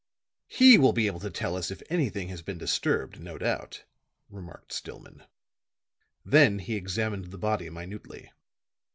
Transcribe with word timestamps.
"He 0.47 0.79
will 0.79 0.93
be 0.93 1.05
able 1.05 1.19
to 1.19 1.29
tell 1.29 1.55
us 1.55 1.69
if 1.69 1.83
anything 1.87 2.29
has 2.29 2.41
been 2.41 2.57
disturbed, 2.57 3.19
no 3.19 3.37
doubt," 3.37 3.83
remarked 4.31 4.73
Stillman. 4.73 5.25
Then 6.25 6.57
he 6.57 6.75
examined 6.75 7.25
the 7.25 7.37
body 7.37 7.69
minutely. 7.69 8.31